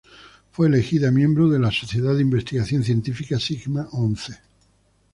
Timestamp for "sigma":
3.39-3.87